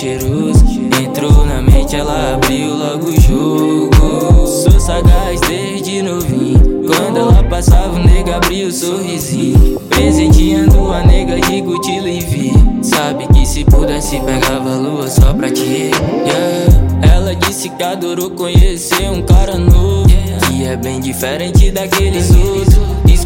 cheiroso. 0.00 0.64
Entrou 0.98 1.44
na 1.44 1.60
mente, 1.60 1.94
ela 1.94 2.34
abriu 2.34 2.74
logo 2.74 3.08
o 3.08 3.20
jogo. 3.20 4.46
Sou 4.46 4.80
sagaz 4.80 5.38
desde 5.42 6.00
novinho. 6.00 6.84
Quando 6.86 7.18
ela 7.18 7.42
passava, 7.44 7.96
o 7.96 8.02
nega 8.02 8.36
abriu 8.36 8.68
o 8.68 8.72
sorrisinho. 8.72 9.78
Presenteando 9.90 10.90
a 10.90 11.02
nega 11.04 11.38
de 11.38 11.60
Gucci 11.60 12.00
Levi. 12.00 12.52
Sabe 12.82 13.26
que 13.28 13.44
se 13.44 13.62
pudesse 13.64 14.18
pegava 14.20 14.72
a 14.72 14.76
lua 14.76 15.06
só 15.06 15.34
pra 15.34 15.50
ti. 15.50 15.90
Yeah. 15.90 17.14
Ela 17.14 17.34
disse 17.36 17.68
que 17.68 17.82
adorou 17.82 18.30
conhecer 18.30 19.10
um 19.10 19.20
cara 19.20 19.58
novo. 19.58 20.08
Que 20.48 20.64
é 20.64 20.76
bem 20.76 20.98
diferente 21.00 21.70
daqueles 21.70 22.30
outros. 22.30 22.80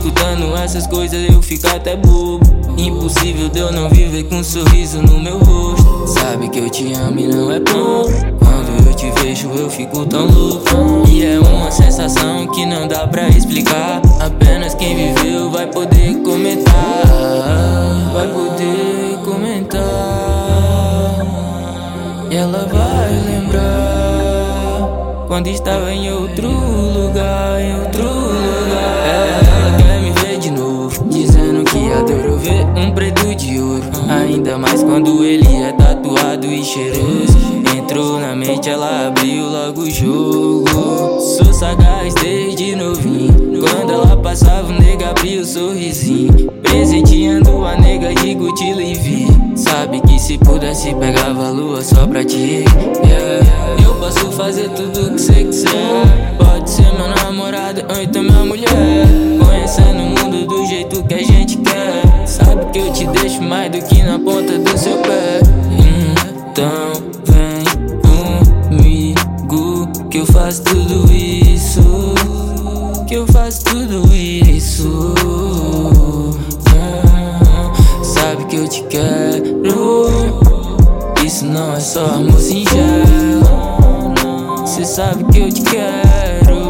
Escutando 0.05 0.55
essas 0.55 0.87
coisas 0.87 1.31
eu 1.31 1.41
fico 1.41 1.67
até 1.67 1.97
bobo. 1.97 2.45
Impossível 2.77 3.49
de 3.49 3.59
eu 3.59 3.73
não 3.73 3.89
viver 3.89 4.25
com 4.25 4.37
um 4.37 4.45
sorriso 4.45 5.01
no 5.01 5.19
meu 5.19 5.39
rosto. 5.39 6.07
Sabe 6.07 6.51
que 6.51 6.59
eu 6.59 6.69
te 6.69 6.93
amo 6.93 7.19
e 7.19 7.27
não 7.27 7.51
é 7.51 7.59
bom. 7.59 8.05
Quando 8.39 8.87
eu 8.87 8.93
te 8.93 9.11
vejo 9.23 9.51
eu 9.53 9.71
fico 9.71 10.05
tão 10.05 10.27
louco. 10.27 11.09
E 11.09 11.25
é 11.25 11.41
uma 11.41 11.71
sensação 11.71 12.47
que 12.49 12.67
não 12.67 12.87
dá 12.87 13.07
pra 13.07 13.31
explicar. 13.31 14.03
Apenas 14.21 14.75
quem 14.75 14.95
viveu 14.95 15.51
vai 15.51 15.69
poder 15.69 16.21
comentar. 16.23 16.75
Vai 18.13 18.29
poder 18.29 19.19
comentar. 19.25 19.81
E 22.31 22.37
ela 22.37 22.69
vai 22.71 23.11
lembrar. 23.25 23.65
Quando 25.29 25.47
estava 25.47 25.91
em 25.91 26.13
outro 26.13 26.47
lugar, 26.49 27.59
em 27.59 27.81
outro 27.81 28.05
lugar. 28.05 29.44
Ele 35.23 35.57
é 35.57 35.73
tatuado 35.73 36.47
e 36.47 36.65
cheiroso. 36.65 37.39
Entrou 37.77 38.19
na 38.19 38.35
mente, 38.35 38.71
ela 38.71 39.09
abriu 39.09 39.45
logo 39.49 39.83
o 39.83 39.91
jogo. 39.91 41.21
Sou 41.21 41.53
sagaz 41.53 42.15
desde 42.15 42.75
novinho. 42.75 43.61
Quando 43.61 43.93
ela 43.93 44.17
passava, 44.17 44.69
o 44.69 44.73
nega 44.73 45.11
abriu 45.11 45.43
o 45.43 45.45
sorrisinho. 45.45 46.51
Presenteando 46.63 47.65
a 47.65 47.77
nega 47.77 48.15
de 48.15 48.35
Gucci 48.35 48.73
Levi. 48.73 49.27
Sabe 49.55 50.01
que 50.01 50.19
se 50.19 50.39
pudesse 50.39 50.95
pegava 50.95 51.47
a 51.47 51.51
lua 51.51 51.83
só 51.83 52.07
pra 52.07 52.25
ti. 52.25 52.65
Yeah. 53.05 53.47
Eu 53.85 53.95
posso 53.97 54.33
fazer 54.33 54.69
tudo 54.71 55.15
que 55.15 55.21
você 55.21 55.45
quiser. 55.45 56.37
Pode 56.39 56.71
ser 56.71 56.93
meu 56.95 57.09
namorado 57.09 57.83
ou 57.89 58.03
então 58.03 58.23
minha 58.23 58.45
mulher. 58.45 58.69
Conhecendo 59.39 60.03
o 60.03 60.07
mundo 60.07 60.47
do 60.47 60.67
jeito 60.67 61.03
que 61.05 61.15
a 61.15 61.23
gente 61.23 61.59
quer. 61.59 62.27
Sabe 62.27 62.65
que 62.73 62.79
eu 62.79 62.93
te 62.93 63.07
deixo 63.07 63.43
mais 63.43 63.71
do 63.71 63.79
que 63.87 64.03
na 64.03 64.19
ponta 64.19 64.59
do 64.59 64.79
seu 64.79 64.97
faço 70.45 70.63
tudo 70.63 71.11
isso. 71.11 71.81
Que 73.07 73.15
eu 73.15 73.27
faço 73.29 73.65
tudo 73.65 74.15
isso. 74.15 75.15
Ah, 76.69 77.73
Sabe 78.05 78.45
que 78.45 78.57
eu 78.57 78.69
te 78.69 78.83
quero. 78.85 80.05
Isso 81.25 81.47
não 81.47 81.73
é 81.73 81.81
só 81.81 82.05
amor 82.05 82.39
singelo. 82.39 83.43
Cê 84.67 84.85
sabe 84.85 85.25
que 85.33 85.39
eu 85.39 85.51
te 85.51 85.63
quero. 85.63 86.64